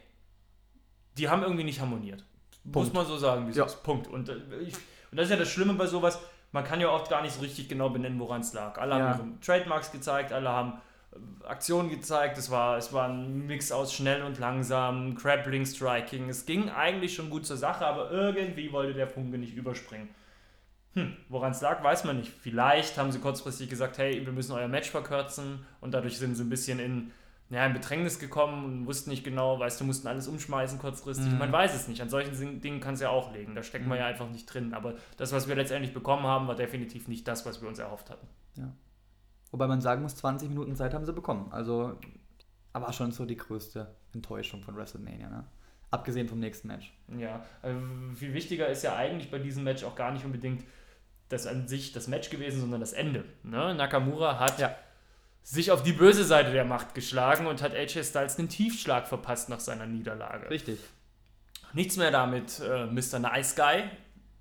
[1.18, 2.24] Die haben irgendwie nicht harmoniert.
[2.64, 2.94] Muss Punkt.
[2.94, 3.66] man so sagen, wie Ja.
[3.66, 3.80] ist.
[3.84, 4.08] Punkt.
[4.08, 4.34] Und, äh,
[4.66, 4.74] ich,
[5.12, 6.18] und das ist ja das Schlimme bei sowas,
[6.52, 8.78] man kann ja oft gar nicht so richtig genau benennen, woran es lag.
[8.78, 9.08] Alle Ja.
[9.18, 10.74] haben Trademarks gezeigt, alle haben
[11.12, 16.28] äh, Aktionen gezeigt, es war, es war ein Mix aus schnell und langsam, Grappling, Striking.
[16.28, 20.08] Es ging eigentlich schon gut zur Sache, aber irgendwie wollte der Funke nicht überspringen.
[20.94, 22.32] Hm, woran es lag, weiß man nicht.
[22.32, 26.42] Vielleicht haben sie kurzfristig gesagt, hey, wir müssen euer Match verkürzen und dadurch sind sie
[26.42, 27.12] ein bisschen in,
[27.50, 31.32] ja, in Bedrängnis gekommen und wussten nicht genau, weißt du, mussten alles umschmeißen kurzfristig.
[31.32, 31.38] Mhm.
[31.38, 32.00] Man weiß es nicht.
[32.00, 33.54] An solchen Dingen kann es ja auch liegen.
[33.56, 34.02] Da steckt man Mhm.
[34.02, 34.72] ja einfach nicht drin.
[34.72, 38.08] Aber das, was wir letztendlich bekommen haben, war definitiv nicht das, was wir uns erhofft
[38.10, 38.26] hatten.
[39.50, 41.48] Wobei man sagen muss, 20 Minuten Zeit haben sie bekommen.
[41.50, 41.98] Also,
[42.72, 45.44] aber schon so die größte Enttäuschung von WrestleMania, ne?
[45.90, 46.92] Abgesehen vom nächsten Match.
[47.18, 47.74] Ja, äh,
[48.14, 50.62] viel wichtiger ist ja eigentlich bei diesem Match auch gar nicht unbedingt
[51.30, 53.24] das an sich das Match gewesen, sondern das Ende.
[53.42, 53.74] Ne?
[53.74, 54.76] Nakamura hat Ja.
[55.42, 59.48] Sich auf die böse Seite der Macht geschlagen und hat AJ Styles einen Tiefschlag verpasst
[59.48, 60.50] nach seiner Niederlage.
[60.50, 60.78] Richtig.
[61.72, 63.18] Nichts mehr damit, äh, Mr.
[63.18, 63.84] Nice Guy.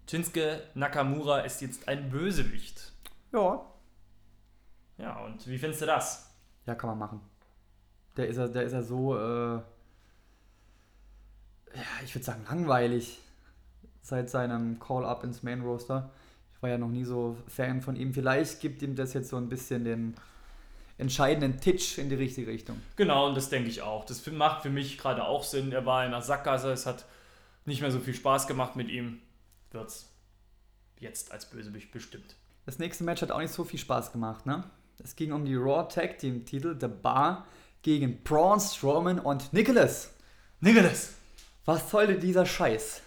[0.10, 2.92] Shinsuke Nakamura ist jetzt ein Bösewicht.
[3.32, 3.66] Ja.
[4.98, 6.30] Ja, und wie findest du das?
[6.66, 7.22] Ja, kann man machen.
[8.18, 9.56] Der ist ja, der ist ja so, äh,
[11.76, 13.20] ja, ich würde sagen, langweilig
[14.02, 16.12] seit seinem Call-Up ins Main Roster.
[16.56, 18.14] Ich war ja noch nie so Fan von ihm.
[18.14, 20.16] Vielleicht gibt ihm das jetzt so ein bisschen den
[21.00, 22.80] entscheidenden Titch in die richtige Richtung.
[22.96, 24.06] Genau, und das denke ich auch.
[24.06, 25.72] Das macht für mich gerade auch Sinn.
[25.72, 27.06] Er war in einer Sackgasse, es hat
[27.66, 29.22] nicht mehr so viel Spaß gemacht mit ihm.
[29.72, 30.12] Wird's
[31.00, 32.36] jetzt als Bösewicht bestimmt.
[32.66, 34.64] Das nächste Match hat auch nicht so viel Spaß gemacht, ne?
[35.02, 37.48] Es ging um die Raw Tag Team Titel The Bar
[37.82, 40.14] gegen Braun Strowman und Nicholas.
[40.60, 41.14] Nicholas!
[41.64, 43.02] Was sollte dieser Scheiß?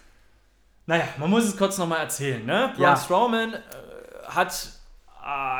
[0.87, 2.71] Naja, man muss es kurz nochmal erzählen, ne?
[2.75, 2.97] Braun Ja.
[2.97, 3.59] Strowman äh,
[4.25, 4.72] hat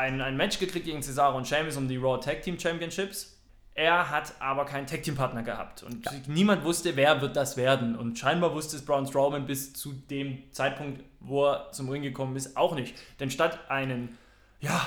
[0.04, 3.40] ein, ein Match gekriegt gegen Cesaro und Sheamus um die Raw Tag Team Championships.
[3.76, 7.96] Er hat aber keinen Tag Team Partner gehabt und niemand wusste, wer wird das werden.
[7.96, 12.36] Und scheinbar wusste es Braun Strowman bis zu dem Zeitpunkt, wo er zum Ring gekommen
[12.36, 12.96] ist, auch nicht.
[13.20, 14.18] Denn statt einen,
[14.60, 14.86] ja,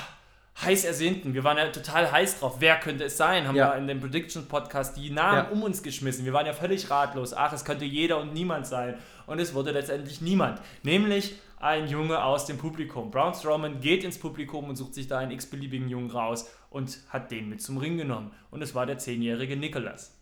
[0.63, 3.71] heiß ersehnten, wir waren ja total heiß drauf, wer könnte es sein, haben Ja.
[3.73, 5.49] wir in dem Prediction Podcast die Namen Ja.
[5.49, 6.25] um uns geschmissen.
[6.25, 7.33] Wir waren ja völlig ratlos.
[7.33, 8.95] Ach, es könnte jeder und niemand sein.
[9.27, 10.59] Und es wurde letztendlich niemand.
[10.83, 13.11] Nämlich ein Junge aus dem Publikum.
[13.11, 17.29] Braun Strowman geht ins Publikum und sucht sich da einen x-beliebigen Jungen raus und hat
[17.31, 18.31] den mit zum Ring genommen.
[18.51, 20.13] Und es war der zehnjährige Nicholas.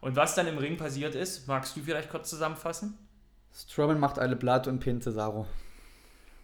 [0.00, 2.98] Und was dann im Ring passiert ist, magst du vielleicht kurz zusammenfassen?
[3.52, 5.46] Strowman macht alle Blatt und pinnt Cesaro.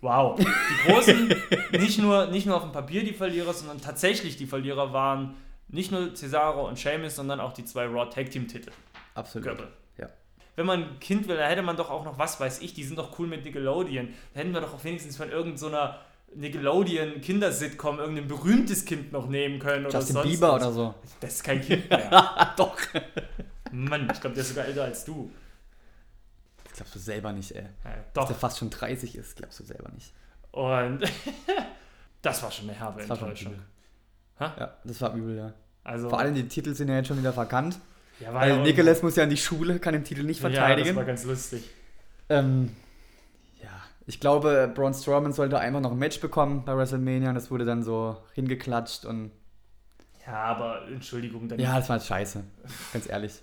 [0.00, 0.38] Wow.
[0.38, 1.34] Die Großen,
[1.72, 5.36] nicht nur, nicht nur auf dem Papier die Verlierer, sondern tatsächlich die Verlierer waren
[5.68, 8.70] nicht nur Cesaro und Sheamus, sondern auch die zwei Raw Tag Team Titel.
[9.14, 9.46] Absolut.
[9.48, 9.68] Gürtel.
[9.98, 10.08] Ja.
[10.56, 12.84] Wenn man ein Kind will, da hätte man doch auch noch, was weiß ich, die
[12.84, 14.08] sind doch cool mit Nickelodeon.
[14.34, 15.98] Da hätten wir doch auch wenigstens von irgendeiner
[16.34, 19.86] Nickelodeon-Kindersitcom irgendein berühmtes Kind noch nehmen können.
[19.86, 20.62] Oder Justin sonst Bieber was.
[20.62, 20.94] oder so.
[21.20, 22.54] Das ist kein Kind mehr.
[22.56, 22.76] Doch.
[23.72, 25.30] Mann, ich glaube, der ist sogar älter als du.
[26.80, 27.62] Glaubst du selber nicht, ey.
[27.84, 28.26] Ja, Dass doch.
[28.28, 30.12] der fast schon 30 ist, glaubst du selber nicht.
[30.50, 31.00] Und
[32.22, 33.54] das war schon eine herbe Das Enttäuschung.
[34.40, 35.52] Ja, das war übel, ja.
[35.84, 37.78] Also, Vor allem die Titel sind ja jetzt schon wieder verkannt.
[38.20, 40.56] ja, Weil ja Nicholas muss ja in die Schule, kann den Titel nicht Ja, das
[40.58, 40.96] verteidigen.
[40.96, 41.68] war ganz lustig.
[42.30, 42.74] ähm,
[43.62, 43.68] ja,
[44.06, 47.66] ich glaube, Braun Strowman sollte einfach noch ein Match bekommen bei WrestleMania und das wurde
[47.66, 49.30] dann so hingeklatscht und
[50.26, 52.42] Ja, aber Entschuldigung, dann ja, das war scheiße.
[52.94, 53.42] Ganz ehrlich.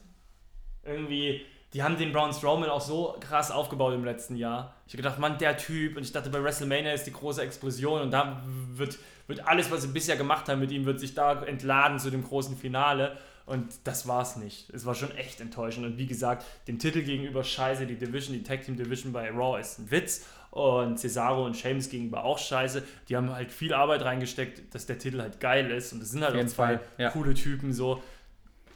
[0.83, 4.73] irgendwie, die haben den Braun Strowman auch so krass aufgebaut im letzten Jahr.
[4.87, 8.01] Ich habe gedacht, Mann, der Typ, und ich dachte, bei WrestleMania ist die große Explosion
[8.01, 8.41] und da
[8.73, 12.09] wird, wird alles, was sie bisher gemacht haben mit ihm, wird sich da entladen zu
[12.09, 13.17] dem großen Finale.
[13.45, 14.69] Und das war's nicht.
[14.71, 15.85] Es war schon echt enttäuschend.
[15.85, 19.59] Und wie gesagt, dem Titel gegenüber scheiße, die Division, die Tag Team Division bei Raw
[19.59, 20.25] ist ein Witz.
[20.51, 22.83] Und Cesaro und Sheamus gegenüber auch scheiße.
[23.07, 25.93] Die haben halt viel Arbeit reingesteckt, dass der Titel halt geil ist.
[25.93, 27.09] Und es sind halt auch zwei Fall, ja.
[27.11, 28.01] coole Typen so.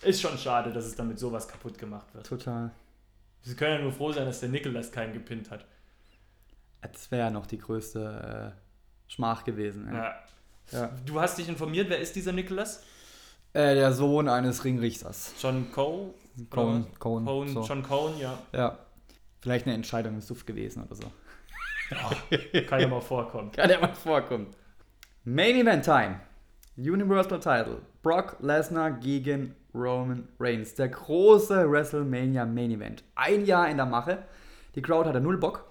[0.01, 2.25] Ist schon schade, dass es damit sowas kaputt gemacht wird.
[2.25, 2.71] Total.
[3.41, 5.65] Sie können ja nur froh sein, dass der Nicholas keinen gepinnt hat.
[6.82, 9.89] Das wäre ja noch die größte äh, Schmach gewesen.
[9.93, 10.15] Ja.
[10.71, 10.89] Ja.
[11.06, 12.84] Du hast dich informiert, wer ist dieser Nicholas?
[13.54, 15.34] Äh, der Sohn eines Ringrichters.
[15.41, 16.13] John Cole?
[16.49, 16.88] Cohn, Oder?
[16.99, 17.63] Cohn, Cohn so.
[17.63, 18.38] John Cohn, ja.
[18.54, 18.77] Ja.
[19.41, 21.12] Vielleicht eine Entscheidung im Suff gewesen oder so.
[22.67, 23.51] Kann ja mal vorkommen.
[23.56, 24.47] Kann ja mal vorkommen.
[25.23, 26.19] Main Event Time.
[26.77, 27.82] Universal Title.
[28.01, 30.75] Brock Lesnar gegen Roman Reigns.
[30.75, 33.03] Der große WrestleMania Main Event.
[33.15, 34.19] Ein Jahr in der Mache.
[34.75, 35.65] Die Crowd hatte null Bock.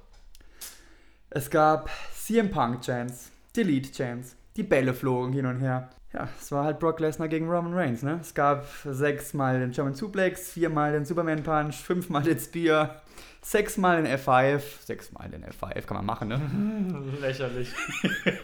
[1.31, 5.91] Es gab CM Punk Chance, Delete Chance, die Bälle flogen hin und her.
[6.13, 8.19] Ja, es war halt Brock Lesnar gegen Roman Reigns, ne?
[8.21, 13.01] Es gab sechsmal den German Suplex, viermal den Superman Punch, fünfmal den Spear,
[13.43, 17.11] sechsmal den F5, sechsmal den F5, kann man machen, ne?
[17.21, 17.73] Lächerlich.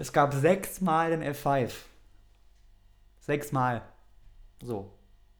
[0.00, 1.72] Es gab sechsmal den F5.
[3.18, 3.82] Sechsmal.
[4.62, 4.97] So.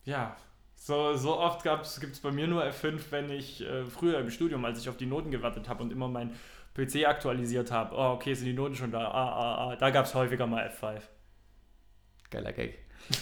[0.08, 0.34] Ja,
[0.74, 4.64] so, so oft gibt es bei mir nur F5, wenn ich äh, früher im Studium,
[4.64, 6.30] als ich auf die Noten gewartet habe und immer mein
[6.74, 7.94] PC aktualisiert habe.
[7.94, 9.00] Oh, okay, sind die Noten schon da?
[9.06, 9.76] Ah, ah, ah.
[9.76, 11.02] Da gab es häufiger mal F5.
[12.30, 12.78] Geiler Gag.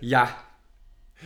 [0.00, 0.28] ja.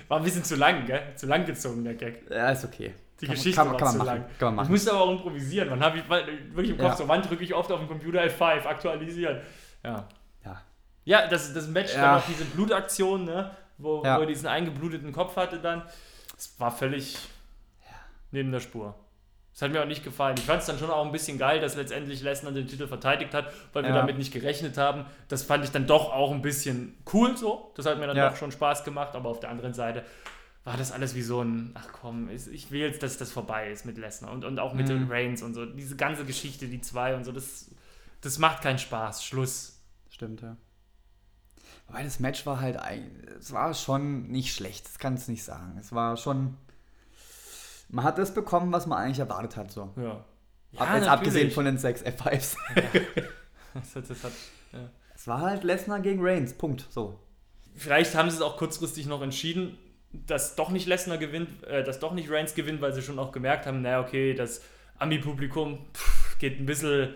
[0.09, 1.03] War ein bisschen zu lang, gell?
[1.17, 2.31] Zu lang gezogen, der Gag.
[2.31, 2.93] Ja, ist okay.
[3.21, 4.07] Die Kann- Geschichte kann man- war kann man zu machen.
[4.23, 4.31] lang.
[4.39, 4.65] Kann man machen.
[4.67, 5.69] Ich musste aber auch improvisieren.
[5.71, 6.97] Dann habe ich wirklich im Kopf Ja.
[6.97, 9.41] so, wann drücke ich oft auf dem Computer F5, aktualisieren.
[9.85, 10.07] Ja.
[11.05, 11.27] Ja.
[11.27, 12.01] Das, das Match, Ja.
[12.03, 13.51] dann noch diese Blutaktion, ne?
[13.79, 14.17] Wo, Ja.
[14.19, 15.83] wo er diesen eingebluteten Kopf hatte dann.
[16.37, 17.17] Es war völlig
[18.31, 18.95] neben der Spur.
[19.53, 20.37] Das hat mir auch nicht gefallen.
[20.39, 23.35] Ich fand es dann schon auch ein bisschen geil, dass letztendlich Lesnar den Titel verteidigt
[23.35, 23.97] hat, weil wir Ja.
[23.97, 25.05] damit nicht gerechnet haben.
[25.29, 27.71] Das fand ich dann doch auch ein bisschen cool so.
[27.77, 28.31] Das hat mir dann Ja.
[28.31, 30.05] doch schon Spaß gemacht, aber auf der anderen Seite
[30.65, 33.71] war das alles wie so ein, ach komm, ich ich will jetzt, dass das vorbei
[33.71, 34.91] ist mit Lesnar und, und auch mit Mhm.
[34.91, 35.67] den Reigns und so.
[35.67, 37.71] Diese ganze Geschichte, die zwei und so, das,
[38.23, 39.23] das macht keinen Spaß.
[39.25, 39.81] Schluss.
[40.09, 40.57] Stimmt, ja.
[41.87, 42.79] Wobei das Match war halt,
[43.39, 45.77] es war schon nicht schlecht, das kann es nicht sagen.
[45.79, 46.57] Es war schon,
[47.89, 49.91] man hat das bekommen, was man eigentlich erwartet hat, so.
[49.97, 50.25] Ja.
[50.77, 52.57] Ab, jetzt abgesehen von den sechs F5s.
[53.75, 54.33] Das hat, das hat,
[55.15, 57.19] Es war halt Lesnar gegen Reigns, Punkt, so.
[57.75, 59.79] Vielleicht haben sie es auch kurzfristig noch entschieden,
[60.13, 63.33] dass doch nicht Lesnar gewinnt, äh, dass doch nicht Reigns gewinnt, weil sie schon auch
[63.33, 64.61] gemerkt haben, naja, okay, das
[64.99, 65.87] Ami-Publikum
[66.39, 67.15] geht ein bisschen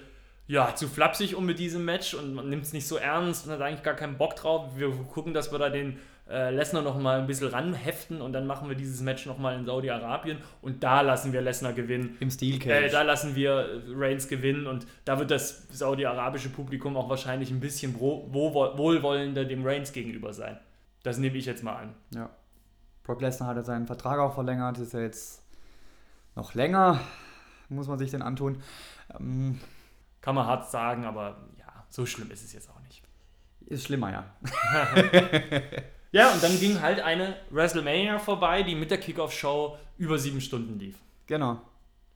[0.49, 3.53] ja, zu flapsig um mit diesem Match und man nimmt es nicht so ernst und
[3.53, 4.77] hat eigentlich gar keinen Bock drauf.
[4.77, 8.47] Wir gucken, dass wir da den äh, Lesnar noch mal ein bisschen ranheften und dann
[8.47, 12.17] machen wir dieses Match noch mal in Saudi-Arabien und da lassen wir Lesnar gewinnen.
[12.21, 12.93] Im Steel Äh, Cage.
[12.93, 17.61] da lassen wir äh, Reigns gewinnen und da wird das saudi-arabische Publikum auch wahrscheinlich ein
[17.61, 20.59] bisschen wohlwollender dem Reigns gegenüber sein.
[21.03, 21.95] Das nehme ich jetzt mal an.
[22.15, 22.31] ja.
[23.05, 25.41] Brock Lesnar hat ja seinen Vertrag auch verlängert, ist ja jetzt
[26.35, 26.99] noch länger,
[27.69, 28.61] muss man sich den antun.
[29.17, 29.61] Ähm,
[30.27, 33.01] Kann man hart sagen, aber ja, so schlimm ist es jetzt auch nicht.
[33.67, 34.25] ist schlimmer, ja.
[36.11, 40.81] Ja, und dann ging halt eine WrestleMania vorbei, die mit der Kickoff-Show über sieben Stunden
[40.81, 40.97] lief.
[41.29, 41.61] Genau.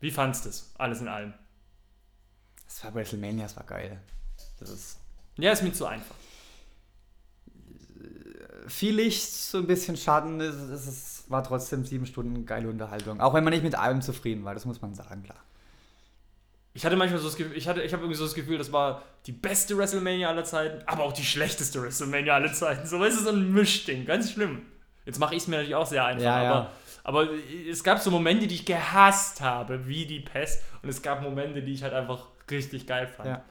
[0.00, 0.74] Wie fandst du es?
[0.76, 1.34] Alles in allem.
[2.66, 4.00] Es war WrestleMania, es war geil.
[4.58, 4.98] Das ist
[5.38, 6.16] Ja, ist mir zu einfach.
[8.66, 13.20] viel Licht, so ein bisschen Schatten, es, es, es war trotzdem sieben Stunden geile Unterhaltung.
[13.20, 15.38] Auch wenn man nicht mit allem zufrieden war, das muss man sagen, klar.
[16.72, 18.70] Ich hatte manchmal so das Gefühl, ich, hatte, ich habe irgendwie so das Gefühl, das
[18.72, 22.86] war die beste WrestleMania aller Zeiten, aber auch die schlechteste WrestleMania aller Zeiten.
[22.86, 24.62] So ist es so ein Mischding, ganz schlimm.
[25.04, 26.50] Jetzt mache ich es mir natürlich auch sehr einfach, Ja, ja.
[27.02, 27.28] aber, aber
[27.68, 31.62] es gab so Momente, die ich gehasst habe, wie die Pest, und es gab Momente,
[31.62, 33.28] die ich halt einfach richtig geil fand.
[33.28, 33.42] Ja.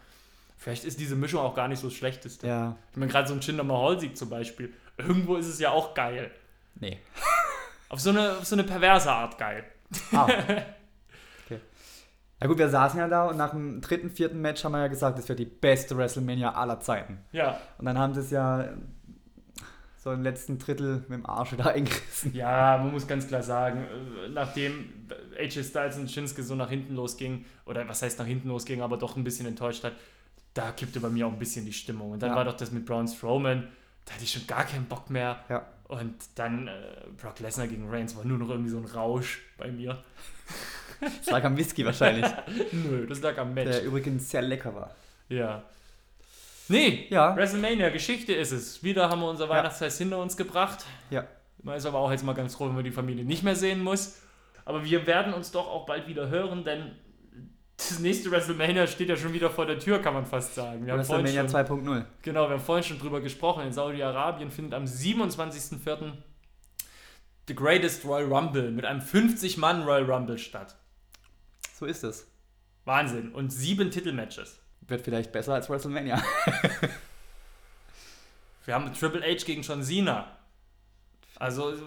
[0.58, 2.48] Vielleicht ist diese Mischung auch gar nicht so das Schlechteste.
[2.48, 2.76] Ja.
[2.92, 6.32] Ich meine, gerade so ein Jinder Mahal-Sieg zum Beispiel, irgendwo ist es ja auch geil.
[6.76, 7.00] Nee.
[7.90, 9.66] Auf so eine, auf so eine perverse Art geil.
[10.12, 10.28] Ah.
[12.42, 14.88] Na gut, wir saßen ja da und nach dem dritten, vierten Match haben wir ja
[14.88, 17.20] gesagt, das wäre die beste WrestleMania aller Zeiten.
[17.34, 17.60] Ja.
[17.78, 18.70] Und dann haben sie es ja
[19.98, 22.34] so im letzten Drittel mit dem Arsch wieder eingerissen.
[22.34, 24.90] Ja, man muss ganz klar sagen, äh, nachdem
[25.38, 28.96] AJ Styles und Shinsuke so nach hinten losging, oder was heißt nach hinten losging, aber
[28.98, 29.94] doch ein bisschen enttäuscht hat,
[30.54, 32.12] da kippte bei mir auch ein bisschen die Stimmung.
[32.12, 32.36] Und dann Ja.
[32.38, 33.68] war doch das mit Braun Strowman,
[34.06, 35.40] da hatte ich schon gar keinen Bock mehr.
[35.50, 35.66] Ja.
[35.90, 36.72] Und dann äh,
[37.22, 40.02] Brock Lesnar gegen Reigns war nur noch irgendwie so ein Rausch bei mir.
[41.20, 42.26] Das lag am Whisky wahrscheinlich,
[42.72, 43.70] Nö, das lag am Match.
[43.72, 44.96] der übrigens sehr lecker war.
[45.30, 45.64] Ja.
[46.68, 47.36] Nee, Ja.
[47.36, 48.84] WrestleMania, Geschichte ist es.
[48.84, 50.86] Wieder haben wir unser Weihnachtsfest hinter uns gebracht.
[51.10, 51.26] Ja.
[51.64, 53.82] Man ist aber auch jetzt mal ganz froh, wenn man die Familie nicht mehr sehen
[53.84, 54.20] muss.
[54.66, 56.92] Aber wir werden uns doch auch bald wieder hören, denn
[57.76, 60.86] das nächste WrestleMania steht ja schon wieder vor der Tür, kann man fast sagen.
[60.86, 62.06] Wir WrestleMania schon, 2.0.
[62.22, 63.64] genau, wir haben vorhin schon drüber gesprochen.
[63.66, 66.12] In Saudi-Arabien findet am 27.04.
[67.48, 70.76] The Greatest Royal Rumble mit einem 50-Mann Royal Rumble statt.
[71.80, 72.28] So ist es.
[72.84, 73.32] Wahnsinn.
[73.32, 74.60] Und sieben Titelmatches.
[74.82, 76.16] Wird vielleicht besser als WrestleMania.
[78.66, 80.28] Wir haben Triple H gegen John Cena.
[81.38, 81.86] Also, ist,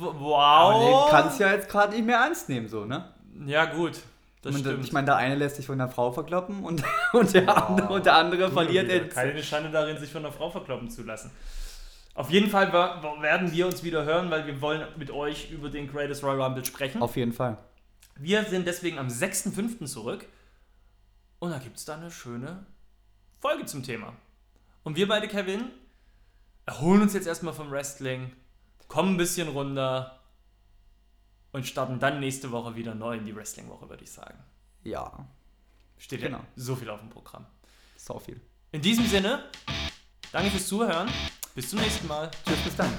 [0.00, 0.82] Aber wow.
[0.82, 3.12] den kannst du ja jetzt gerade nicht mehr ernst nehmen, so, ne?
[3.44, 4.00] ja, gut.
[4.42, 4.82] Und, stimmt.
[4.82, 6.82] Ich meine, der eine lässt sich von der Frau verkloppen und,
[7.12, 9.14] und, der, andere, und der andere verliert jetzt.
[9.14, 11.30] Keine Schande darin, sich von einer Frau verkloppen zu lassen.
[12.14, 15.86] Auf jeden Fall werden wir uns wieder hören, weil wir wollen mit euch über den
[15.86, 17.02] Greatest Royal Rumble sprechen.
[17.02, 17.58] Auf jeden Fall.
[18.18, 19.84] Wir sind deswegen am 6.5.
[19.86, 20.26] zurück
[21.38, 22.64] und da gibt es da eine schöne
[23.40, 24.14] Folge zum Thema.
[24.84, 25.70] Und wir beide, Kevin,
[26.64, 28.32] erholen uns jetzt erstmal vom Wrestling,
[28.88, 30.20] kommen ein bisschen runter
[31.52, 34.38] und starten dann nächste Woche wieder neu in die Wrestling-Woche, würde ich sagen.
[34.82, 35.26] Ja.
[35.98, 36.38] Steht Genau.
[36.38, 37.46] ja so viel auf dem Programm.
[37.96, 38.40] sau viel.
[38.72, 39.44] In diesem Sinne,
[40.32, 41.10] danke fürs Zuhören.
[41.54, 42.30] Bis zum nächsten Mal.
[42.44, 42.92] Tschüss, bis dann.